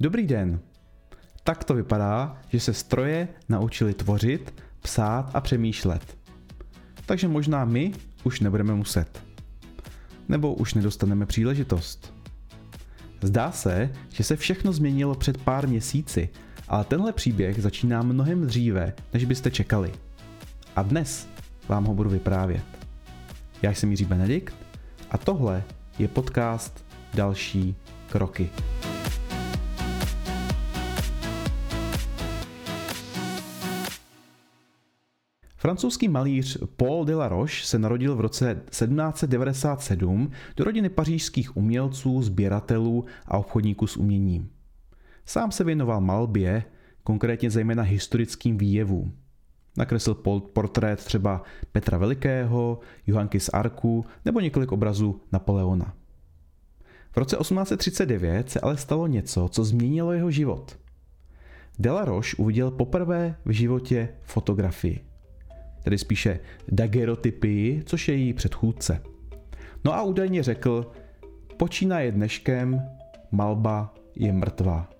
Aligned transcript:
Dobrý 0.00 0.26
den. 0.26 0.60
Tak 1.44 1.64
to 1.64 1.74
vypadá, 1.74 2.38
že 2.48 2.60
se 2.60 2.74
stroje 2.74 3.28
naučili 3.48 3.94
tvořit, 3.94 4.62
psát 4.82 5.30
a 5.34 5.40
přemýšlet. 5.40 6.18
Takže 7.06 7.28
možná 7.28 7.64
my 7.64 7.92
už 8.24 8.40
nebudeme 8.40 8.74
muset. 8.74 9.22
Nebo 10.28 10.54
už 10.54 10.74
nedostaneme 10.74 11.26
příležitost. 11.26 12.14
Zdá 13.22 13.52
se, 13.52 13.90
že 14.08 14.24
se 14.24 14.36
všechno 14.36 14.72
změnilo 14.72 15.14
před 15.14 15.38
pár 15.38 15.68
měsíci, 15.68 16.28
ale 16.68 16.84
tenhle 16.84 17.12
příběh 17.12 17.62
začíná 17.62 18.02
mnohem 18.02 18.46
dříve, 18.46 18.92
než 19.12 19.24
byste 19.24 19.50
čekali. 19.50 19.92
A 20.76 20.82
dnes 20.82 21.28
vám 21.68 21.84
ho 21.84 21.94
budu 21.94 22.10
vyprávět. 22.10 22.64
Já 23.62 23.70
jsem 23.70 23.90
Jiří 23.90 24.04
Benedikt 24.04 24.54
a 25.10 25.18
tohle 25.18 25.62
je 25.98 26.08
podcast 26.08 26.84
Další 27.14 27.76
kroky. 28.08 28.50
Francouzský 35.74 36.08
malíř 36.08 36.58
Paul 36.76 37.04
de 37.04 37.14
la 37.14 37.28
Roche 37.28 37.64
se 37.64 37.78
narodil 37.78 38.16
v 38.16 38.20
roce 38.20 38.54
1797 38.70 40.30
do 40.56 40.64
rodiny 40.64 40.88
pařížských 40.88 41.56
umělců, 41.56 42.22
sběratelů 42.22 43.04
a 43.26 43.38
obchodníků 43.38 43.86
s 43.86 43.96
uměním. 43.96 44.50
Sám 45.26 45.52
se 45.52 45.64
věnoval 45.64 46.00
malbě, 46.00 46.64
konkrétně 47.02 47.50
zejména 47.50 47.82
historickým 47.82 48.58
výjevům. 48.58 49.12
Nakreslil 49.76 50.14
portrét 50.52 51.04
třeba 51.04 51.42
Petra 51.72 51.98
Velikého, 51.98 52.80
Johanky 53.06 53.40
z 53.40 53.48
Arku 53.48 54.04
nebo 54.24 54.40
několik 54.40 54.72
obrazů 54.72 55.20
Napoleona. 55.32 55.94
V 57.12 57.16
roce 57.16 57.36
1839 57.36 58.50
se 58.50 58.60
ale 58.60 58.76
stalo 58.76 59.06
něco, 59.06 59.48
co 59.48 59.64
změnilo 59.64 60.12
jeho 60.12 60.30
život. 60.30 60.78
Delaroche 61.78 62.36
uviděl 62.36 62.70
poprvé 62.70 63.36
v 63.44 63.50
životě 63.50 64.08
fotografii 64.22 65.13
tedy 65.84 65.98
spíše 65.98 66.40
dagerotypii, 66.68 67.82
což 67.86 68.08
je 68.08 68.16
její 68.16 68.32
předchůdce. 68.32 69.02
No 69.84 69.94
a 69.94 70.02
údajně 70.02 70.42
řekl, 70.42 70.92
počínaje 71.56 72.12
dneškem, 72.12 72.82
malba 73.30 73.94
je 74.16 74.32
mrtvá. 74.32 74.90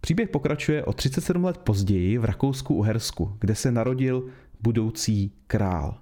Příběh 0.00 0.28
pokračuje 0.28 0.84
o 0.84 0.92
37 0.92 1.44
let 1.44 1.58
později 1.58 2.18
v 2.18 2.24
Rakousku-Uhersku, 2.24 3.36
kde 3.40 3.54
se 3.54 3.72
narodil 3.72 4.28
budoucí 4.60 5.32
král. 5.46 5.98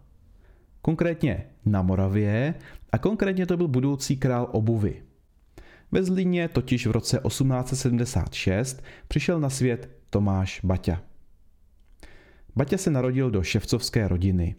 Konkrétně 0.82 1.46
na 1.64 1.82
Moravě 1.82 2.54
a 2.92 2.98
konkrétně 2.98 3.46
to 3.46 3.56
byl 3.56 3.68
budoucí 3.68 4.16
král 4.16 4.48
obuvy. 4.52 5.02
Ve 5.92 6.04
Zlíně 6.04 6.48
totiž 6.48 6.86
v 6.86 6.90
roce 6.90 7.20
1876 7.28 8.82
přišel 9.08 9.40
na 9.40 9.50
svět 9.50 9.90
Tomáš 10.10 10.60
Baťa. 10.64 11.02
Baťa 12.56 12.78
se 12.78 12.90
narodil 12.90 13.30
do 13.30 13.42
ševcovské 13.42 14.08
rodiny. 14.08 14.54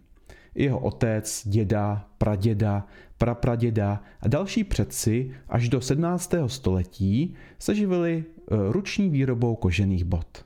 Jeho 0.54 0.78
otec, 0.78 1.42
děda, 1.48 2.08
praděda, 2.18 2.86
prapraděda 3.18 4.02
a 4.20 4.28
další 4.28 4.64
předci 4.64 5.30
až 5.48 5.68
do 5.68 5.80
17. 5.80 6.34
století 6.46 7.34
se 7.58 7.74
živili 7.74 8.24
e, 8.24 8.72
ruční 8.72 9.10
výrobou 9.10 9.56
kožených 9.56 10.04
bot. 10.04 10.44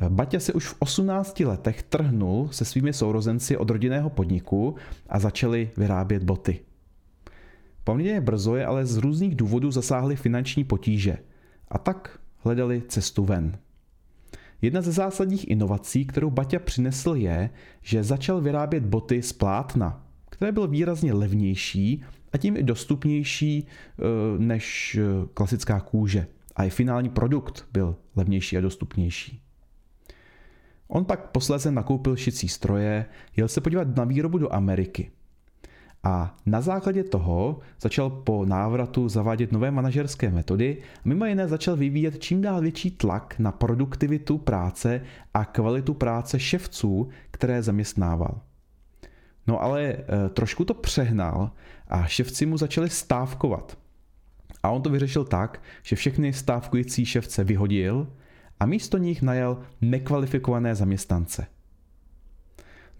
E, 0.00 0.08
Baťa 0.08 0.40
se 0.40 0.52
už 0.52 0.66
v 0.66 0.76
18 0.78 1.40
letech 1.40 1.82
trhnul 1.82 2.48
se 2.52 2.64
svými 2.64 2.92
sourozenci 2.92 3.56
od 3.56 3.70
rodinného 3.70 4.10
podniku 4.10 4.74
a 5.08 5.18
začali 5.18 5.70
vyrábět 5.76 6.22
boty. 6.22 6.60
Poměrně 7.90 8.20
brzo 8.20 8.56
je 8.56 8.66
ale 8.66 8.86
z 8.86 8.96
různých 8.96 9.34
důvodů 9.34 9.70
zasáhly 9.70 10.16
finanční 10.16 10.64
potíže 10.64 11.18
a 11.68 11.78
tak 11.78 12.20
hledali 12.38 12.82
cestu 12.88 13.24
ven. 13.24 13.58
Jedna 14.62 14.82
ze 14.82 14.92
zásadních 14.92 15.50
inovací, 15.50 16.06
kterou 16.06 16.30
Baťa 16.30 16.58
přinesl 16.58 17.14
je, 17.14 17.50
že 17.82 18.04
začal 18.04 18.40
vyrábět 18.40 18.86
boty 18.86 19.22
z 19.22 19.32
plátna, 19.32 20.06
které 20.30 20.52
bylo 20.52 20.66
výrazně 20.66 21.12
levnější 21.12 22.04
a 22.32 22.38
tím 22.38 22.56
i 22.56 22.62
dostupnější 22.62 23.66
eh, 23.66 24.02
než 24.38 24.94
eh, 25.00 25.26
klasická 25.34 25.80
kůže. 25.80 26.26
A 26.56 26.64
i 26.64 26.70
finální 26.70 27.08
produkt 27.08 27.66
byl 27.72 27.96
levnější 28.16 28.56
a 28.56 28.60
dostupnější. 28.60 29.42
On 30.88 31.04
pak 31.04 31.30
posléze 31.30 31.70
nakoupil 31.70 32.16
šicí 32.16 32.48
stroje, 32.48 33.06
jel 33.36 33.48
se 33.48 33.60
podívat 33.60 33.96
na 33.96 34.04
výrobu 34.04 34.38
do 34.38 34.54
Ameriky– 34.54 35.10
a 36.04 36.36
na 36.46 36.60
základě 36.60 37.04
toho 37.04 37.58
začal 37.80 38.10
po 38.10 38.44
návratu 38.44 39.08
zavádět 39.08 39.52
nové 39.52 39.70
manažerské 39.70 40.30
metody 40.30 40.82
a 40.96 41.00
mimo 41.04 41.24
jiné 41.24 41.48
začal 41.48 41.76
vyvíjet 41.76 42.18
čím 42.18 42.40
dál 42.42 42.60
větší 42.60 42.90
tlak 42.90 43.34
na 43.38 43.52
produktivitu 43.52 44.38
práce 44.38 45.02
a 45.34 45.44
kvalitu 45.44 45.94
práce 45.94 46.40
ševců, 46.40 47.08
které 47.30 47.62
zaměstnával. 47.62 48.40
No 49.46 49.62
ale 49.62 49.82
e, 49.82 50.04
trošku 50.28 50.64
to 50.64 50.74
přehnal 50.74 51.50
a 51.88 52.06
ševci 52.06 52.46
mu 52.46 52.56
začali 52.56 52.90
stávkovat. 52.90 53.78
A 54.62 54.70
on 54.70 54.82
to 54.82 54.90
vyřešil 54.90 55.24
tak, 55.24 55.62
že 55.82 55.96
všechny 55.96 56.32
stávkující 56.32 57.04
ševce 57.04 57.44
vyhodil 57.44 58.12
a 58.60 58.66
místo 58.66 58.98
nich 58.98 59.22
najal 59.22 59.58
nekvalifikované 59.80 60.74
zaměstnance– 60.74 61.46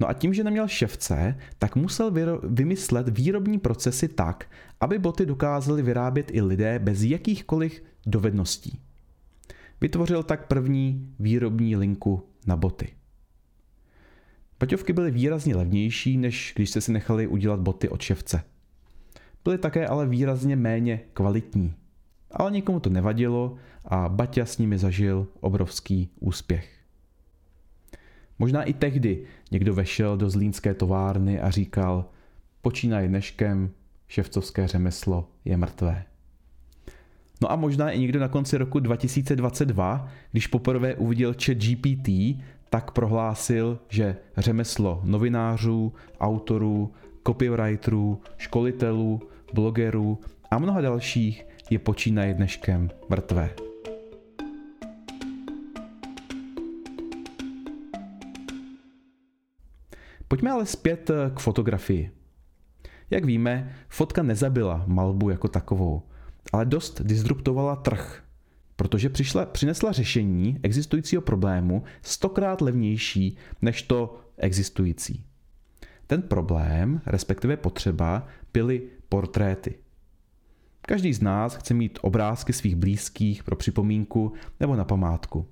No 0.00 0.08
a 0.08 0.12
tím, 0.12 0.34
že 0.34 0.44
neměl 0.44 0.68
ševce, 0.68 1.38
tak 1.58 1.76
musel 1.76 2.12
vymyslet 2.42 3.18
výrobní 3.18 3.58
procesy 3.58 4.08
tak, 4.08 4.50
aby 4.80 4.98
boty 4.98 5.26
dokázali 5.26 5.82
vyrábět 5.82 6.30
i 6.32 6.42
lidé 6.42 6.78
bez 6.78 7.02
jakýchkoliv 7.02 7.82
dovedností. 8.06 8.80
Vytvořil 9.80 10.22
tak 10.22 10.46
první 10.46 11.14
výrobní 11.18 11.76
linku 11.76 12.28
na 12.46 12.56
boty. 12.56 12.88
Paťovky 14.58 14.92
byly 14.92 15.10
výrazně 15.10 15.56
levnější, 15.56 16.16
než 16.16 16.52
když 16.56 16.70
jste 16.70 16.80
si 16.80 16.92
nechali 16.92 17.26
udělat 17.26 17.60
boty 17.60 17.88
od 17.88 18.00
ševce. 18.00 18.44
Byly 19.44 19.58
také 19.58 19.86
ale 19.86 20.06
výrazně 20.06 20.56
méně 20.56 21.00
kvalitní. 21.12 21.74
Ale 22.30 22.50
nikomu 22.50 22.80
to 22.80 22.90
nevadilo 22.90 23.56
a 23.84 24.08
Baťa 24.08 24.46
s 24.46 24.58
nimi 24.58 24.78
zažil 24.78 25.26
obrovský 25.40 26.10
úspěch. 26.20 26.79
Možná 28.40 28.62
i 28.62 28.72
tehdy 28.72 29.22
někdo 29.50 29.74
vešel 29.74 30.16
do 30.16 30.30
zlínské 30.30 30.74
továrny 30.74 31.40
a 31.40 31.50
říkal, 31.50 32.04
počínaje 32.62 33.08
dneškem, 33.08 33.70
ševcovské 34.08 34.68
řemeslo 34.68 35.28
je 35.44 35.56
mrtvé. 35.56 36.04
No 37.42 37.52
a 37.52 37.56
možná 37.56 37.90
i 37.90 38.00
někdo 38.00 38.20
na 38.20 38.28
konci 38.28 38.58
roku 38.58 38.80
2022, 38.80 40.08
když 40.32 40.46
poprvé 40.46 40.94
uviděl 40.94 41.34
chat 41.44 41.56
GPT, 41.56 42.08
tak 42.70 42.90
prohlásil, 42.90 43.78
že 43.88 44.16
řemeslo 44.36 45.00
novinářů, 45.04 45.92
autorů, 46.20 46.92
copywriterů, 47.26 48.20
školitelů, 48.36 49.20
blogerů 49.52 50.18
a 50.50 50.58
mnoha 50.58 50.80
dalších 50.80 51.46
je 51.70 51.78
počínaje 51.78 52.34
dneškem 52.34 52.90
mrtvé. 53.08 53.69
Pojďme 60.30 60.50
ale 60.50 60.66
zpět 60.66 61.10
eh, 61.10 61.30
k 61.34 61.40
fotografii. 61.40 62.10
Jak 63.10 63.24
víme, 63.24 63.76
fotka 63.88 64.22
nezabila 64.22 64.84
malbu 64.86 65.30
jako 65.30 65.48
takovou, 65.48 66.02
ale 66.52 66.64
dost 66.64 67.00
disruptovala 67.02 67.76
trh, 67.76 68.22
protože 68.76 69.08
přišla, 69.08 69.46
přinesla 69.46 69.92
řešení 69.92 70.60
existujícího 70.62 71.22
problému 71.22 71.82
stokrát 72.02 72.60
levnější 72.60 73.36
než 73.62 73.82
to 73.82 74.20
existující. 74.36 75.24
Ten 76.06 76.22
problém, 76.22 77.00
respektive 77.06 77.56
potřeba, 77.56 78.26
byly 78.52 78.82
portréty. 79.08 79.74
Každý 80.82 81.12
z 81.12 81.20
nás 81.20 81.54
chce 81.54 81.74
mít 81.74 81.98
obrázky 82.02 82.52
svých 82.52 82.76
blízkých 82.76 83.44
pro 83.44 83.56
připomínku 83.56 84.32
nebo 84.60 84.76
na 84.76 84.84
památku. 84.84 85.48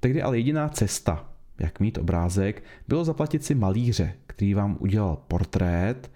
Tehdy 0.00 0.22
ale 0.22 0.38
jediná 0.38 0.68
cesta, 0.68 1.33
jak 1.58 1.80
mít 1.80 1.98
obrázek, 1.98 2.64
bylo 2.88 3.04
zaplatit 3.04 3.44
si 3.44 3.54
malíře, 3.54 4.14
který 4.26 4.54
vám 4.54 4.76
udělal 4.80 5.16
portrét, 5.28 6.10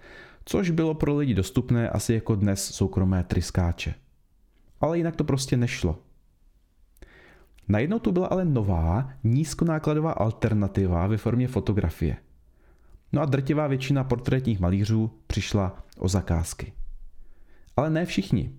což 0.45 0.69
bylo 0.69 0.93
pro 0.93 1.15
lidi 1.15 1.33
dostupné 1.33 1.89
asi 1.89 2.13
jako 2.13 2.35
dnes 2.35 2.65
soukromé 2.65 3.23
tryskáče. 3.23 3.93
Ale 4.81 4.97
jinak 4.97 5.15
to 5.15 5.23
prostě 5.23 5.57
nešlo. 5.57 5.97
Najednou 7.67 7.99
tu 7.99 8.11
byla 8.11 8.27
ale 8.27 8.45
nová, 8.45 9.09
nízkonákladová 9.23 10.11
alternativa 10.11 11.07
ve 11.07 11.17
formě 11.17 11.47
fotografie. 11.47 12.17
No 13.11 13.21
a 13.21 13.25
drtivá 13.25 13.67
většina 13.67 14.03
portrétních 14.03 14.59
malířů 14.59 15.11
přišla 15.27 15.83
o 15.97 16.07
zakázky. 16.07 16.73
Ale 17.77 17.89
ne 17.89 18.05
všichni. 18.05 18.51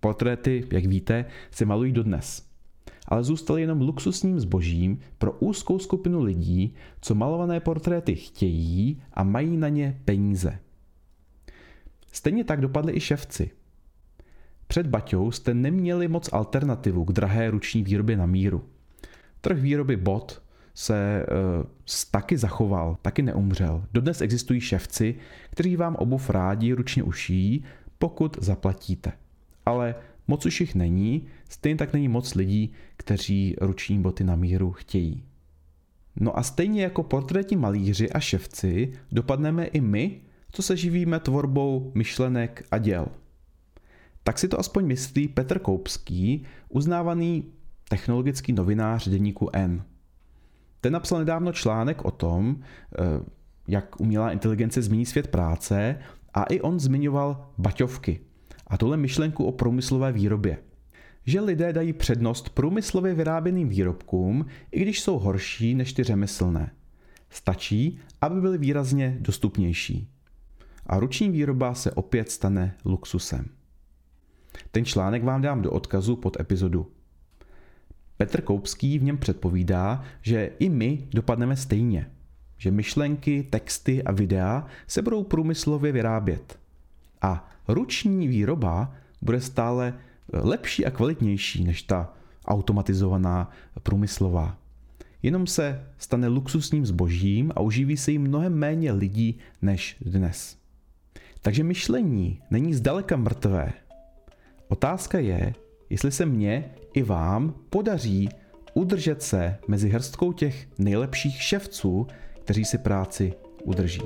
Portréty, 0.00 0.64
jak 0.72 0.84
víte, 0.84 1.24
se 1.50 1.64
malují 1.64 1.92
dodnes. 1.92 2.47
Ale 3.08 3.24
zůstaly 3.24 3.60
jenom 3.60 3.80
luxusním 3.80 4.40
zbožím 4.40 4.98
pro 5.18 5.32
úzkou 5.32 5.78
skupinu 5.78 6.22
lidí, 6.22 6.74
co 7.00 7.14
malované 7.14 7.60
portréty 7.60 8.14
chtějí 8.14 9.02
a 9.14 9.22
mají 9.22 9.56
na 9.56 9.68
ně 9.68 10.00
peníze. 10.04 10.58
Stejně 12.12 12.44
tak 12.44 12.60
dopadly 12.60 12.96
i 12.96 13.00
ševci. 13.00 13.50
Před 14.66 14.86
Baťou 14.86 15.30
jste 15.30 15.54
neměli 15.54 16.08
moc 16.08 16.32
alternativu 16.32 17.04
k 17.04 17.12
drahé 17.12 17.50
ruční 17.50 17.82
výrobě 17.82 18.16
na 18.16 18.26
míru. 18.26 18.64
Trh 19.40 19.58
výroby 19.58 19.96
bot 19.96 20.42
se 20.74 21.26
uh, 21.58 21.64
taky 22.10 22.36
zachoval, 22.36 22.96
taky 23.02 23.22
neumřel. 23.22 23.84
Dodnes 23.92 24.20
existují 24.20 24.60
ševci, 24.60 25.14
kteří 25.50 25.76
vám 25.76 25.96
obuv 25.96 26.30
rádi 26.30 26.72
ručně 26.72 27.02
ušijí, 27.02 27.64
pokud 27.98 28.36
zaplatíte. 28.40 29.12
Ale 29.66 29.94
moc 30.28 30.46
už 30.46 30.60
jich 30.60 30.74
není, 30.74 31.26
stejně 31.48 31.76
tak 31.76 31.92
není 31.92 32.08
moc 32.08 32.34
lidí, 32.34 32.72
kteří 32.96 33.56
ruční 33.60 33.98
boty 33.98 34.24
na 34.24 34.36
míru 34.36 34.72
chtějí. 34.72 35.24
No 36.16 36.38
a 36.38 36.42
stejně 36.42 36.82
jako 36.82 37.02
portrétní 37.02 37.56
malíři 37.56 38.10
a 38.10 38.20
ševci 38.20 38.92
dopadneme 39.12 39.64
i 39.64 39.80
my, 39.80 40.20
co 40.52 40.62
se 40.62 40.76
živíme 40.76 41.20
tvorbou 41.20 41.92
myšlenek 41.94 42.66
a 42.70 42.78
děl. 42.78 43.06
Tak 44.24 44.38
si 44.38 44.48
to 44.48 44.60
aspoň 44.60 44.86
myslí 44.86 45.28
Petr 45.28 45.58
Koupský, 45.58 46.44
uznávaný 46.68 47.44
technologický 47.88 48.52
novinář 48.52 49.08
deníku 49.08 49.50
N. 49.52 49.82
Ten 50.80 50.92
napsal 50.92 51.18
nedávno 51.18 51.52
článek 51.52 52.04
o 52.04 52.10
tom, 52.10 52.56
eh, 52.60 53.04
jak 53.68 54.00
umělá 54.00 54.32
inteligence 54.32 54.82
změní 54.82 55.06
svět 55.06 55.26
práce 55.26 55.98
a 56.34 56.42
i 56.42 56.60
on 56.60 56.80
zmiňoval 56.80 57.50
baťovky 57.58 58.20
a 58.68 58.76
tuhle 58.76 58.96
myšlenku 58.96 59.44
o 59.44 59.52
průmyslové 59.52 60.12
výrobě. 60.12 60.58
Že 61.26 61.40
lidé 61.40 61.72
dají 61.72 61.92
přednost 61.92 62.48
průmyslově 62.48 63.14
vyráběným 63.14 63.68
výrobkům, 63.68 64.46
i 64.72 64.80
když 64.80 65.00
jsou 65.00 65.18
horší 65.18 65.74
než 65.74 65.92
ty 65.92 66.04
řemeslné. 66.04 66.70
Stačí, 67.30 67.98
aby 68.20 68.40
byly 68.40 68.58
výrazně 68.58 69.16
dostupnější. 69.20 70.08
A 70.86 70.98
ruční 70.98 71.30
výroba 71.30 71.74
se 71.74 71.92
opět 71.92 72.30
stane 72.30 72.74
luxusem. 72.84 73.48
Ten 74.70 74.84
článek 74.84 75.24
vám 75.24 75.42
dám 75.42 75.62
do 75.62 75.70
odkazu 75.70 76.16
pod 76.16 76.40
epizodu. 76.40 76.86
Petr 78.16 78.40
Koupský 78.42 78.98
v 78.98 79.02
něm 79.02 79.18
předpovídá, 79.18 80.02
že 80.22 80.50
i 80.58 80.68
my 80.68 81.08
dopadneme 81.10 81.56
stejně. 81.56 82.10
Že 82.56 82.70
myšlenky, 82.70 83.42
texty 83.50 84.02
a 84.02 84.12
videa 84.12 84.66
se 84.86 85.02
budou 85.02 85.24
průmyslově 85.24 85.92
vyrábět. 85.92 86.58
A 87.22 87.50
ruční 87.68 88.28
výroba 88.28 88.94
bude 89.22 89.40
stále 89.40 89.94
lepší 90.32 90.86
a 90.86 90.90
kvalitnější 90.90 91.64
než 91.64 91.82
ta 91.82 92.12
automatizovaná 92.46 93.50
průmyslová. 93.82 94.58
Jenom 95.22 95.46
se 95.46 95.86
stane 95.98 96.28
luxusním 96.28 96.86
zbožím 96.86 97.52
a 97.56 97.60
uživí 97.60 97.96
se 97.96 98.10
jí 98.10 98.18
mnohem 98.18 98.54
méně 98.54 98.92
lidí 98.92 99.38
než 99.62 99.96
dnes. 100.00 100.56
Takže 101.42 101.64
myšlení 101.64 102.40
není 102.50 102.74
zdaleka 102.74 103.16
mrtvé. 103.16 103.72
Otázka 104.68 105.18
je, 105.18 105.54
jestli 105.90 106.10
se 106.10 106.26
mně 106.26 106.70
i 106.94 107.02
vám 107.02 107.54
podaří 107.70 108.28
udržet 108.74 109.22
se 109.22 109.56
mezi 109.68 109.88
hrstkou 109.88 110.32
těch 110.32 110.68
nejlepších 110.78 111.42
ševců, 111.42 112.06
kteří 112.44 112.64
si 112.64 112.78
práci 112.78 113.32
udrží. 113.64 114.02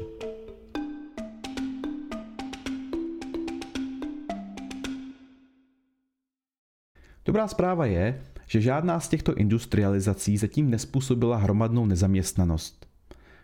Dobrá 7.25 7.49
zpráva 7.49 7.87
je, 7.87 8.21
že 8.47 8.61
žádná 8.61 9.01
z 9.01 9.09
těchto 9.09 9.35
industrializací 9.35 10.37
zatím 10.37 10.71
nespůsobila 10.71 11.37
hromadnou 11.37 11.87
nezaměstnanost. 11.87 12.87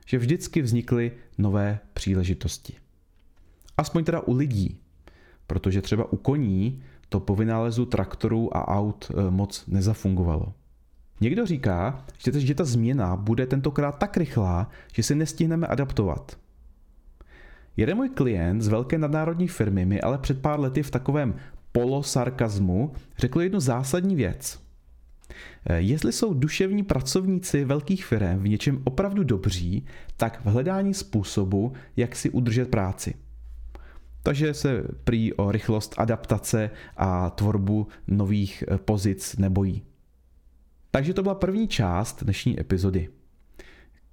Že 0.06 0.18
vždycky 0.18 0.62
vznikly 0.62 1.12
nové 1.38 1.78
příležitosti. 1.92 2.74
Aspoň 3.76 4.04
teda 4.04 4.20
u 4.20 4.34
lidí, 4.34 4.80
protože 5.46 5.82
třeba 5.82 6.12
u 6.12 6.16
koní 6.16 6.82
to 7.08 7.20
po 7.20 7.36
vynálezu 7.36 7.86
traktorů 7.86 8.56
a 8.56 8.68
aut 8.68 9.10
e, 9.10 9.30
moc 9.30 9.66
nezafungovalo. 9.66 10.54
Někdo 11.20 11.46
říká, 11.46 12.04
že 12.38 12.54
ta 12.54 12.64
změna 12.64 13.16
bude 13.16 13.46
tentokrát 13.46 13.92
tak 13.92 14.16
rychlá, 14.16 14.70
že 14.92 15.02
se 15.02 15.14
nestihneme 15.14 15.66
adaptovat. 15.66 16.38
Jeden 17.76 17.96
můj 17.96 18.08
klient 18.08 18.62
z 18.62 18.68
velké 18.68 18.98
nadnárodní 18.98 19.48
firmy 19.48 19.86
mi 19.86 20.00
ale 20.00 20.18
před 20.18 20.42
pár 20.42 20.60
lety 20.60 20.82
v 20.82 20.90
takovém 20.90 21.34
polosarkazmu 21.80 22.92
řekl 23.18 23.40
jednu 23.40 23.60
zásadní 23.60 24.16
věc. 24.16 24.60
E, 25.66 25.80
jestli 25.80 26.12
jsou 26.12 26.34
duševní 26.34 26.82
pracovníci 26.82 27.64
velkých 27.64 28.04
firm 28.04 28.38
v 28.38 28.48
něčem 28.48 28.82
opravdu 28.84 29.24
dobří, 29.24 29.86
tak 30.16 30.40
v 30.44 30.48
hledání 30.48 30.94
způsobu, 30.94 31.72
jak 31.96 32.16
si 32.16 32.30
udržet 32.30 32.70
práci– 32.70 33.14
takže 34.22 34.54
se 34.54 34.82
prý 35.04 35.32
o 35.32 35.52
rychlost 35.52 35.94
adaptace 35.98 36.70
a 36.96 37.30
tvorbu 37.30 37.86
nových 38.06 38.64
eh, 38.68 38.78
pozic 38.78 39.36
nebojí. 39.36 39.82
Takže 40.90 41.14
to 41.14 41.22
byla 41.22 41.34
první 41.34 41.68
část 41.68 42.24
dnešní 42.24 42.60
epizody. 42.60 43.08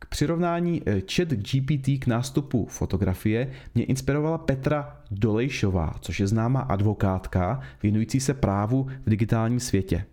Přirovnání 0.10 0.82
eh, 0.86 1.02
chat 1.14 1.28
GPT 1.28 2.00
k 2.00 2.08
nástupu 2.08 2.66
fotografie 2.66 3.52
mě 3.76 3.84
inspirovala 3.84 4.38
Petra 4.38 4.98
Dolejšová, 5.12 5.94
což 6.00 6.20
je 6.20 6.28
známá 6.28 6.60
advokátka 6.60 7.60
věnující 7.84 8.20
se 8.20 8.34
právu 8.34 8.88
v 9.06 9.10
digitálním 9.10 9.60
světě. 9.60 10.06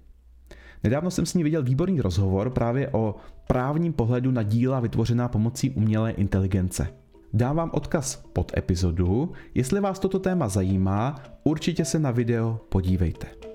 Nedávno 0.84 1.10
jsem 1.10 1.26
s 1.26 1.34
ní 1.34 1.42
viděl 1.42 1.62
výborný 1.62 2.00
rozhovor 2.00 2.50
právě 2.50 2.88
o 2.92 3.16
právním 3.46 3.92
pohledu 3.92 4.30
na 4.30 4.42
díla 4.42 4.80
vytvořená 4.80 5.28
pomocí 5.28 5.70
umělé 5.70 6.10
inteligence. 6.10 6.88
Dám 7.34 7.56
vám 7.56 7.70
odkaz 7.74 8.16
pod 8.32 8.52
epizodu. 8.56 9.32
Jestli 9.54 9.80
vás 9.80 9.98
toto 9.98 10.18
téma 10.18 10.48
zajímá, 10.48 11.22
určitě 11.44 11.84
se 11.84 11.98
na 11.98 12.10
video 12.10 12.60
podívejte. 12.68 13.51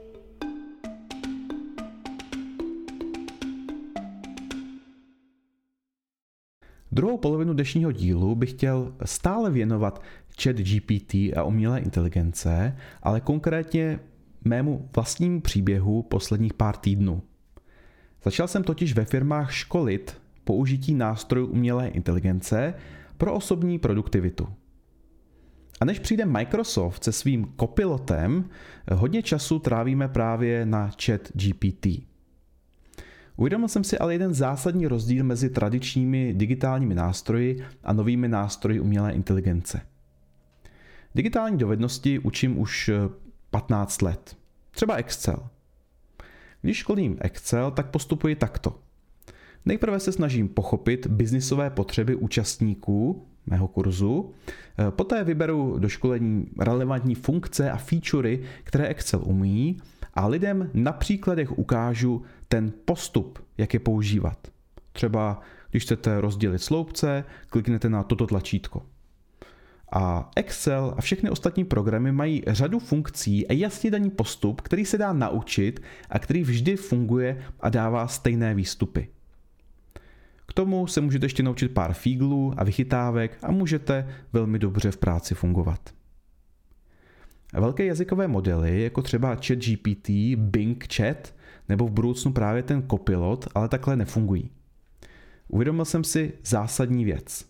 Druhou 6.97 7.17
polovinu 7.17 7.53
dnešního 7.53 7.91
dílu 7.91 8.35
bych 8.35 8.49
chtěl 8.49 8.93
stále 9.05 9.51
věnovat 9.51 10.01
chat 10.41 10.55
GPT 10.55 11.13
a 11.13 11.43
umělé 11.43 11.79
inteligence, 11.79 12.77
ale 13.03 13.21
konkrétně 13.21 13.99
mému 14.45 14.89
vlastnímu 14.95 15.41
příběhu 15.41 16.03
posledních 16.03 16.53
pár 16.53 16.75
týdnů. 16.77 17.21
Začal 18.23 18.47
jsem 18.47 18.63
totiž 18.63 18.93
ve 18.93 19.05
firmách 19.05 19.53
školit 19.53 20.21
použití 20.43 20.93
nástrojů 20.93 21.47
umělé 21.47 21.87
inteligence 21.87 22.73
pro 23.17 23.33
osobní 23.33 23.79
produktivitu. 23.79 24.47
A 25.81 25.85
než 25.85 25.99
přijde 25.99 26.25
Microsoft 26.25 27.03
se 27.03 27.11
svým 27.11 27.53
copilotem, 27.59 28.49
hodně 28.91 29.23
času 29.23 29.59
trávíme 29.59 30.07
právě 30.07 30.65
na 30.65 30.91
chat 31.05 31.21
GPT. 31.33 31.87
Uvědomil 33.37 33.67
jsem 33.67 33.83
si 33.83 33.97
ale 33.97 34.13
jeden 34.13 34.33
zásadní 34.33 34.87
rozdíl 34.87 35.23
mezi 35.23 35.49
tradičními 35.49 36.33
digitálními 36.33 36.95
nástroji 36.95 37.65
a 37.83 37.93
novými 37.93 38.27
nástroji 38.27 38.79
umělé 38.79 39.13
inteligence. 39.13 39.81
Digitální 41.15 41.57
dovednosti 41.57 42.19
učím 42.19 42.59
už 42.59 42.89
15 43.49 44.01
let. 44.01 44.37
Třeba 44.71 44.95
Excel. 44.95 45.47
Když 46.61 46.77
školím 46.77 47.17
Excel, 47.19 47.71
tak 47.71 47.89
postupuji 47.89 48.35
takto. 48.35 48.79
Nejprve 49.65 49.99
se 49.99 50.11
snažím 50.11 50.47
pochopit 50.47 51.07
biznisové 51.07 51.69
potřeby 51.69 52.15
účastníků 52.15 53.25
mého 53.45 53.67
kurzu, 53.67 54.31
eh, 54.79 54.91
poté 54.91 55.23
vyberu 55.23 55.79
do 55.79 55.89
školení 55.89 56.45
relevantní 56.59 57.15
funkce 57.15 57.71
a 57.71 57.77
featurey, 57.77 58.43
které 58.63 58.87
Excel 58.87 59.21
umí 59.25 59.77
a 60.13 60.27
lidem 60.27 60.69
na 60.73 60.91
příkladech 60.91 61.57
ukážu 61.57 62.23
ten 62.47 62.73
postup, 62.85 63.39
jak 63.57 63.73
je 63.73 63.79
používat. 63.79 64.47
Třeba 64.91 65.41
když 65.71 65.83
chcete 65.83 66.21
rozdělit 66.21 66.59
sloupce, 66.59 67.23
kliknete 67.49 67.89
na 67.89 68.03
toto 68.03 68.27
tlačítko. 68.27 68.85
A 69.91 70.31
Excel 70.35 70.93
a 70.97 71.01
všechny 71.01 71.29
ostatní 71.29 71.65
programy 71.65 72.11
mají 72.11 72.43
řadu 72.47 72.79
funkcí 72.79 73.47
a 73.47 73.53
jasně 73.53 73.91
daný 73.91 74.09
postup, 74.09 74.61
který 74.61 74.85
se 74.85 74.97
dá 74.97 75.13
naučit 75.13 75.79
a 76.09 76.19
který 76.19 76.43
vždy 76.43 76.75
funguje 76.75 77.43
a 77.59 77.69
dává 77.69 78.07
stejné 78.07 78.55
výstupy 78.55 79.09
tomu 80.57 80.87
se 80.87 81.01
můžete 81.01 81.25
ještě 81.25 81.43
naučit 81.43 81.67
pár 81.67 81.93
fíglů 81.93 82.53
a 82.57 82.63
vychytávek 82.63 83.37
a 83.43 83.51
můžete 83.51 84.07
velmi 84.33 84.59
dobře 84.59 84.91
v 84.91 84.97
práci 84.97 85.35
fungovat. 85.35 85.89
Velké 87.53 87.85
jazykové 87.85 88.27
modely, 88.27 88.83
jako 88.83 89.01
třeba 89.01 89.35
ChatGPT, 89.35 90.09
Bing 90.35 90.93
Chat 90.93 91.33
nebo 91.69 91.87
v 91.87 91.91
budoucnu 91.91 92.33
právě 92.33 92.63
ten 92.63 92.87
Copilot, 92.89 93.47
ale 93.55 93.69
takhle 93.69 93.95
nefungují. 93.95 94.49
Uvědomil 95.47 95.85
jsem 95.85 96.03
si 96.03 96.33
zásadní 96.45 97.05
věc. 97.05 97.45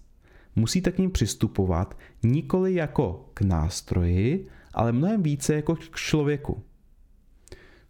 Musíte 0.55 0.91
k 0.91 0.97
ním 0.97 1.11
přistupovat 1.11 1.97
nikoli 2.23 2.73
jako 2.73 3.29
k 3.33 3.41
nástroji, 3.41 4.47
ale 4.73 4.91
mnohem 4.91 5.23
více 5.23 5.55
jako 5.55 5.75
k 5.75 5.95
člověku. 5.95 6.63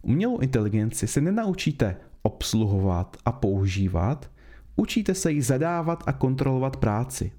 Umělou 0.02 0.38
inteligenci 0.38 1.06
se 1.06 1.20
nenaučíte 1.20 1.96
obsluhovat 2.22 3.16
a 3.24 3.32
používat, 3.32 4.30
učíte 4.76 5.14
se 5.14 5.32
ji 5.32 5.42
zadávat 5.42 6.02
a 6.06 6.12
kontrolovat 6.12 6.76
práci. 6.76 7.32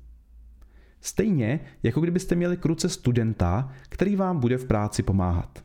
Stejně 1.01 1.60
jako 1.84 2.01
kdybyste 2.01 2.36
měli 2.36 2.58
k 2.58 2.65
ruce 2.65 2.89
studenta, 2.89 3.72
který 3.89 4.15
vám 4.15 4.39
bude 4.39 4.58
v 4.58 4.65
práci 4.65 5.03
pomáhat. 5.03 5.63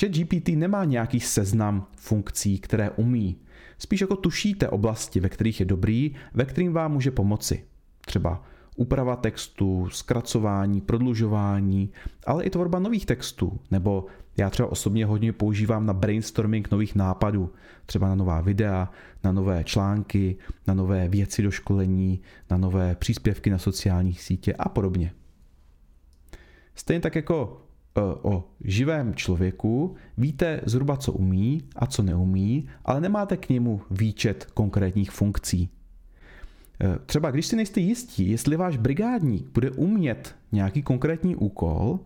ChatGPT 0.00 0.48
nemá 0.48 0.84
nějaký 0.84 1.20
seznam 1.20 1.86
funkcí, 1.96 2.58
které 2.58 2.90
umí. 2.90 3.36
Spíš 3.78 4.00
jako 4.00 4.16
tušíte 4.16 4.68
oblasti, 4.68 5.20
ve 5.20 5.28
kterých 5.28 5.60
je 5.60 5.66
dobrý, 5.66 6.14
ve 6.34 6.44
kterým 6.44 6.72
vám 6.72 6.92
může 6.92 7.10
pomoci. 7.10 7.64
Třeba 8.00 8.42
úprava 8.76 9.16
textu, 9.16 9.88
zkracování, 9.90 10.80
prodlužování, 10.80 11.90
ale 12.26 12.44
i 12.44 12.50
tvorba 12.50 12.78
nových 12.78 13.06
textů, 13.06 13.60
nebo 13.70 14.06
já 14.36 14.50
třeba 14.50 14.72
osobně 14.72 15.06
hodně 15.06 15.32
používám 15.32 15.86
na 15.86 15.92
brainstorming 15.92 16.70
nových 16.70 16.94
nápadů, 16.94 17.52
třeba 17.86 18.08
na 18.08 18.14
nová 18.14 18.40
videa, 18.40 18.90
na 19.24 19.32
nové 19.32 19.64
články, 19.64 20.36
na 20.66 20.74
nové 20.74 21.08
věci 21.08 21.42
do 21.42 21.50
školení, 21.50 22.20
na 22.50 22.56
nové 22.56 22.94
příspěvky 22.94 23.50
na 23.50 23.58
sociálních 23.58 24.22
sítě 24.22 24.54
a 24.54 24.68
podobně. 24.68 25.12
Stejně 26.74 27.00
tak 27.00 27.14
jako 27.14 27.62
o 28.02 28.44
živém 28.64 29.14
člověku 29.14 29.94
víte 30.16 30.60
zhruba, 30.66 30.96
co 30.96 31.12
umí 31.12 31.62
a 31.76 31.86
co 31.86 32.02
neumí, 32.02 32.68
ale 32.84 33.00
nemáte 33.00 33.36
k 33.36 33.48
němu 33.48 33.80
výčet 33.90 34.48
konkrétních 34.54 35.10
funkcí. 35.10 35.68
E, 36.80 36.98
třeba 37.06 37.30
když 37.30 37.46
si 37.46 37.56
nejste 37.56 37.80
jistí, 37.80 38.30
jestli 38.30 38.56
váš 38.56 38.76
brigádník 38.76 39.50
bude 39.54 39.70
umět 39.70 40.34
nějaký 40.52 40.82
konkrétní 40.82 41.36
úkol, 41.36 42.00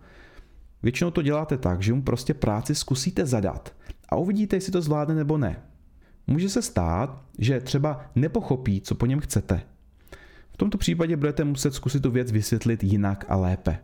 Většinou 0.83 1.11
to 1.11 1.23
děláte 1.23 1.57
tak, 1.57 1.83
že 1.83 1.93
mu 1.93 2.03
prostě 2.03 2.35
práci 2.35 2.75
zkusíte 2.75 3.27
zadat 3.27 3.75
a 4.09 4.17
uvidíte, 4.17 4.57
jestli 4.57 4.73
to 4.73 4.83
zvládne 4.83 5.15
nebo 5.15 5.39
ne. 5.39 5.57
Může 6.27 6.49
se 6.49 6.63
stát, 6.63 7.25
že 7.39 7.61
třeba 7.61 8.01
nepochopí, 8.15 8.81
co 8.81 8.95
po 8.95 9.07
něm 9.07 9.21
chcete. 9.21 9.63
V 10.53 10.57
tomto 10.57 10.79
případě 10.79 11.17
budete 11.17 11.45
muset 11.45 11.75
zkusit 11.75 12.03
tu 12.03 12.11
věc 12.11 12.33
vysvětlit 12.33 12.85
jinak 12.85 13.25
a 13.29 13.37
lépe. 13.37 13.79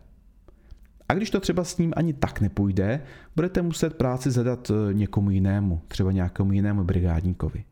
A 1.09 1.13
když 1.13 1.29
to 1.29 1.39
třeba 1.39 1.63
s 1.63 1.77
ním 1.77 1.93
ani 1.95 2.13
tak 2.13 2.41
nepůjde, 2.41 3.01
budete 3.35 3.61
muset 3.61 3.93
práci 3.97 4.31
zadat 4.31 4.71
eh, 4.71 4.93
někomu 4.93 5.31
jinému, 5.31 5.81
třeba 5.87 6.11
nějakému 6.11 6.53
jinému 6.53 6.83
brigádníkovi. 6.83 7.63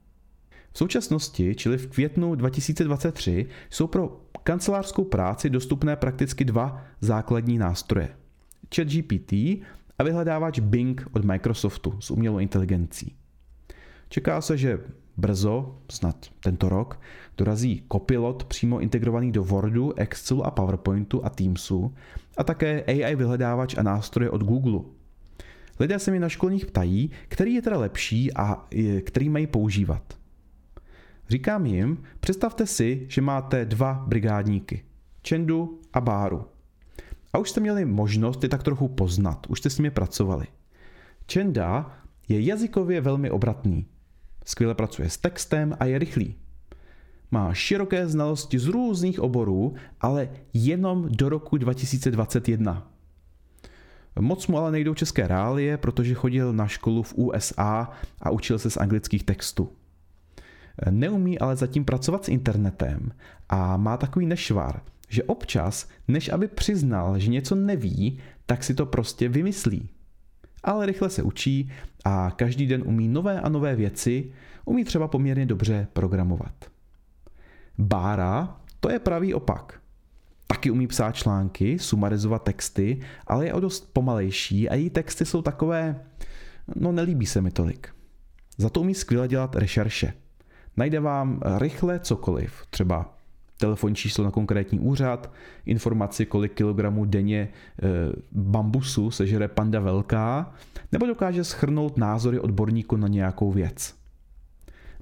V 0.72 0.78
současnosti, 0.78 1.56
čili 1.56 1.78
v 1.78 1.88
květnu 1.88 2.36
2023, 2.36 3.46
jsou 3.70 3.88
pro 3.88 4.22
kancelářskou 4.44 5.04
práci 5.04 5.50
dostupné 5.50 5.96
prakticky 5.96 6.46
dva 6.46 6.82
základní 7.02 7.58
nástroje– 7.58 8.10
ChatGPT 8.76 9.34
a 10.00 10.04
vyhledávač 10.04 10.60
Bing 10.60 11.08
od 11.14 11.26
Microsoftu 11.26 11.98
s 12.00 12.12
umělou 12.12 12.40
inteligencí. 12.40 13.16
Čeká 14.10 14.42
se, 14.42 14.58
že 14.58 14.80
brzo, 15.18 15.78
snad 15.92 16.26
tento 16.40 16.70
rok, 16.70 17.00
dorazí 17.38 17.84
Copilot 17.92 18.44
přímo 18.44 18.80
integrovaný 18.80 19.32
do 19.32 19.44
Wordu, 19.44 19.94
Excelu 20.00 20.46
a 20.46 20.52
PowerPointu 20.52 21.26
a 21.26 21.30
Teamsu 21.30 21.94
a 22.38 22.44
také 22.44 22.84
AI 22.84 23.16
vyhledávač 23.16 23.78
a 23.78 23.84
nástroje 23.84 24.30
od 24.30 24.44
Google. 24.44 24.80
Lidé 25.80 26.00
se 26.00 26.12
mi 26.12 26.20
na 26.20 26.30
školních 26.30 26.66
ptají, 26.66 27.12
který 27.28 27.54
je 27.54 27.62
teda 27.62 27.80
lepší 27.80 28.34
a 28.34 28.68
který 29.02 29.30
mají 29.30 29.48
používat. 29.48 30.18
Říkám 31.30 31.66
jim, 31.66 32.04
představte 32.20 32.66
si, 32.66 33.06
že 33.10 33.22
máte 33.22 33.66
dva 33.66 34.06
brigádníky, 34.08 34.84
Čendu 35.22 35.82
a 35.94 36.02
Báru. 36.02 36.46
A 37.34 37.38
už 37.38 37.50
jste 37.50 37.62
měli 37.62 37.86
možnost 37.86 38.44
je 38.44 38.50
tak 38.50 38.64
trochu 38.64 38.88
poznat, 38.88 39.48
už 39.50 39.60
jste 39.60 39.70
s 39.70 39.78
nimi 39.78 39.92
pracovali. 39.92 40.48
Čenda 41.26 41.98
je 42.28 42.42
jazykově 42.42 43.02
velmi 43.02 43.32
obratný. 43.32 43.86
Skvěle 44.48 44.76
pracuje 44.76 45.10
s 45.10 45.18
textem 45.18 45.78
a 45.80 45.86
je 45.86 46.00
rychlý. 46.00 46.36
Má 47.32 47.54
široké 47.54 48.08
znalosti 48.08 48.60
z 48.60 48.68
různých 48.68 49.20
oborů, 49.20 49.76
ale 50.02 50.30
jenom 50.54 51.08
do 51.10 51.30
roku 51.30 51.58
2021. 51.58 52.92
Moc 54.20 54.48
mu 54.48 54.58
ale 54.58 54.72
nejdou 54.72 54.94
české 54.94 55.28
reálie, 55.28 55.78
protože 55.78 56.14
chodil 56.14 56.54
na 56.54 56.68
školu 56.68 57.04
v 57.04 57.14
USA 57.16 57.90
a 58.22 58.30
učil 58.30 58.60
se 58.60 58.70
z 58.70 58.78
anglických 58.78 59.24
textů. 59.24 59.70
Neumí 60.90 61.40
ale 61.40 61.56
zatím 61.56 61.86
pracovat 61.86 62.26
s 62.26 62.30
internetem 62.30 63.12
a 63.50 63.78
má 63.78 63.98
takový 63.98 64.26
nešvar, 64.26 64.82
že 65.10 65.24
občas, 65.24 65.90
než 66.08 66.30
aby 66.30 66.48
přiznal, 66.48 67.20
že 67.20 67.30
něco 67.30 67.56
neví, 67.56 68.20
tak 68.46 68.64
si 68.64 68.74
to 68.74 68.86
prostě 68.86 69.30
vymyslí. 69.30 69.90
Ale 70.64 70.86
rychle 70.86 71.10
se 71.10 71.24
učí 71.24 71.72
a 72.06 72.32
každý 72.32 72.68
den 72.68 72.84
umí 72.86 73.08
nové 73.08 73.42
a 73.42 73.50
nové 73.50 73.76
věci, 73.76 74.32
umí 74.66 74.84
třeba 74.84 75.08
poměrně 75.08 75.46
dobře 75.46 75.88
programovat. 75.94 76.54
Bára 77.78 78.58
to 78.80 78.90
je 78.90 79.00
pravý 79.00 79.34
opak. 79.34 79.80
Taky 80.48 80.72
umí 80.72 80.88
psát 80.88 81.16
články, 81.16 81.80
sumarizovat 81.80 82.44
texty, 82.44 83.00
ale 83.28 83.46
je 83.46 83.54
o 83.54 83.60
dost 83.60 83.94
pomalejší 83.94 84.70
a 84.70 84.76
její 84.76 84.90
texty 84.90 85.26
jsou 85.26 85.42
takové, 85.42 86.06
no 86.76 86.92
nelíbí 86.92 87.26
se 87.26 87.42
mi 87.42 87.52
tolik. 87.52 87.90
Za 88.58 88.70
to 88.70 88.82
umí 88.82 88.96
skvěle 88.96 89.28
dělat 89.28 89.56
rešerše. 89.56 90.14
Najde 90.78 91.00
vám 91.00 91.40
rychle 91.58 92.00
cokoliv, 92.00 92.66
třeba 92.70 93.17
telefonní 93.58 93.96
číslo 93.96 94.24
na 94.24 94.32
konkrétní 94.32 94.80
úřad, 94.80 95.32
informaci, 95.66 96.26
kolik 96.26 96.54
kilogramů 96.54 97.06
denně 97.06 97.40
e, 97.40 97.50
bambusu 98.32 99.12
sežere 99.12 99.48
panda 99.48 99.80
velká, 99.80 100.54
nebo 100.92 101.06
dokáže 101.06 101.44
schrnout 101.44 101.98
názory 101.98 102.40
odborníků 102.40 102.96
na 102.96 103.08
nějakou 103.08 103.52
věc. 103.52 103.96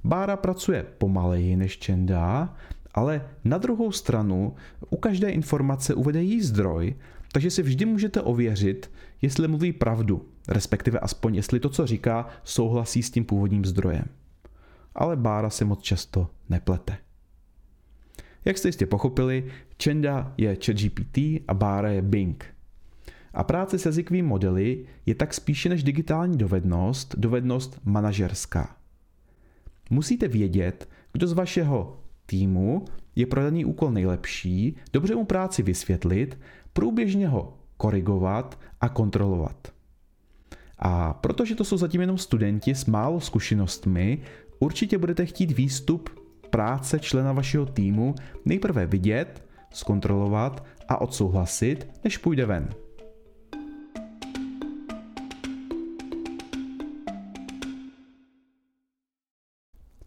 Bára 0.04 0.36
pracuje 0.36 0.86
pomaleji 0.98 1.56
než 1.56 1.78
Čenda, 1.78 2.54
ale 2.94 3.28
na 3.44 3.58
druhou 3.58 3.92
stranu 3.92 4.54
u 4.90 4.96
každé 4.96 5.30
informace 5.30 5.94
uvede 5.94 6.22
její 6.22 6.42
zdroj, 6.42 6.94
takže 7.32 7.50
si 7.50 7.62
vždy 7.62 7.84
můžete 7.84 8.22
ověřit, 8.22 8.90
jestli 9.22 9.48
mluví 9.48 9.72
pravdu, 9.72 10.28
respektive 10.48 10.98
aspoň 10.98 11.34
jestli 11.34 11.60
to, 11.60 11.68
co 11.68 11.86
říká, 11.86 12.26
souhlasí 12.44 13.02
s 13.02 13.10
tím 13.10 13.24
původním 13.24 13.64
zdrojem. 13.64 14.04
Ale 14.94 15.16
Bára 15.16 15.50
se 15.50 15.64
moc 15.64 15.82
často 15.82 16.30
neplete. 16.48 17.05
Jak 18.46 18.58
jste 18.58 18.68
jistě 18.68 18.86
pochopili, 18.86 19.44
Čenda 19.76 20.34
je 20.36 20.56
ChatGPT 20.64 21.18
a 21.48 21.54
Bára 21.54 21.88
je 21.88 22.02
Bing. 22.02 22.44
A 23.34 23.44
práce 23.44 23.78
s 23.78 23.86
jazykovými 23.86 24.28
modely 24.28 24.86
je 25.06 25.14
tak 25.14 25.34
spíše 25.34 25.68
než 25.68 25.82
digitální 25.82 26.38
dovednost, 26.38 27.14
dovednost 27.18 27.80
manažerská. 27.84 28.76
Musíte 29.90 30.28
vědět, 30.28 30.88
kdo 31.12 31.26
z 31.26 31.32
vašeho 31.32 32.00
týmu 32.26 32.84
je 33.16 33.26
pro 33.26 33.42
daný 33.42 33.64
úkol 33.64 33.90
nejlepší, 33.90 34.76
dobře 34.92 35.14
mu 35.14 35.24
práci 35.24 35.62
vysvětlit, 35.62 36.38
průběžně 36.72 37.28
ho 37.28 37.58
korigovat 37.76 38.60
a 38.80 38.88
kontrolovat. 38.88 39.72
A 40.78 41.14
protože 41.14 41.54
to 41.54 41.64
jsou 41.64 41.76
zatím 41.76 42.00
jenom 42.00 42.18
studenti 42.18 42.74
s 42.74 42.86
málo 42.86 43.20
zkušenostmi, 43.20 44.22
určitě 44.58 44.98
budete 44.98 45.26
chtít 45.26 45.52
výstup 45.52 46.15
práce 46.50 46.98
člena 46.98 47.32
vašeho 47.32 47.66
týmu 47.66 48.14
nejprve 48.44 48.86
vidět, 48.86 49.44
zkontrolovat 49.70 50.64
a 50.88 51.00
odsouhlasit, 51.00 51.88
než 52.04 52.18
půjde 52.18 52.46
ven. 52.46 52.68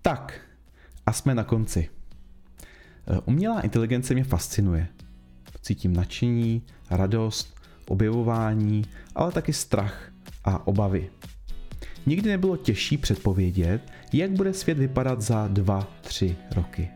Tak, 0.01 0.41
a 1.05 1.13
jsme 1.13 1.35
na 1.35 1.43
konci. 1.43 1.89
E, 3.07 3.19
umělá 3.25 3.61
inteligence 3.61 4.13
mě 4.13 4.23
fascinuje. 4.23 4.87
Cítím 5.61 5.93
nadšení, 5.93 6.61
radost, 6.89 7.55
objevování, 7.87 8.85
ale 9.15 9.31
taky 9.31 9.53
strach 9.53 10.11
a 10.43 10.67
obavy. 10.67 11.09
Nikdy 12.05 12.29
nebylo 12.29 12.57
těžší 12.57 12.97
předpovědět, 12.97 13.91
jak 14.13 14.31
bude 14.31 14.53
svět 14.53 14.77
vypadat 14.77 15.21
za 15.21 15.47
2-3 16.09 16.35
roky. 16.51 16.89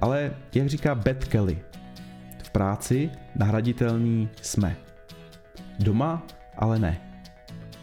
Ale 0.00 0.32
jak 0.54 0.66
říká 0.66 0.94
Beth 0.94 1.28
Kelly, 1.28 1.58
v 2.42 2.50
práci 2.50 3.10
nahraditelný 3.36 4.28
jsme. 4.42 4.76
Doma 5.78 6.22
ale 6.56 6.78
ne. 6.78 7.00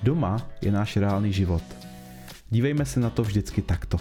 Doma 0.03 0.49
je 0.61 0.71
náš 0.71 0.97
reálný 0.97 1.33
život. 1.33 1.63
Dívejme 2.49 2.85
se 2.85 2.99
na 2.99 3.09
to 3.09 3.23
vždycky 3.23 3.61
takto. 3.61 3.97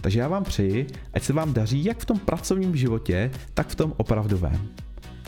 Takže 0.00 0.20
já 0.20 0.28
vám 0.28 0.44
přeji, 0.44 0.86
ať 1.14 1.22
se 1.22 1.32
vám 1.32 1.52
daří 1.52 1.84
jak 1.84 1.98
v 1.98 2.04
tom 2.04 2.18
pracovním 2.18 2.76
životě, 2.76 3.30
tak 3.54 3.68
v 3.68 3.74
tom 3.74 3.94
opravdovém. 3.96 4.68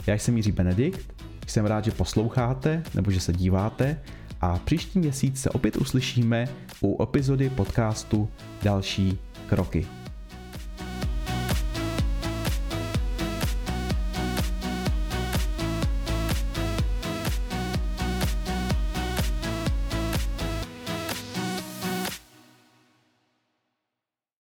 Já 0.07 0.15
jsem 0.15 0.37
Jiří 0.37 0.53
Benedikt, 0.53 1.23
jsem 1.47 1.67
rád, 1.67 1.85
že 1.85 1.91
posloucháte 1.91 2.83
nebo 2.95 3.11
že 3.11 3.21
se 3.21 3.33
díváte 3.33 4.01
a 4.43 4.59
příští 4.65 4.99
měsíc 4.99 5.41
se 5.41 5.51
opět 5.51 5.77
uslyšíme 5.77 6.49
u 6.83 7.03
epizody 7.03 7.51
podcastu 7.51 8.29
Další 8.63 9.19
kroky. 9.49 9.87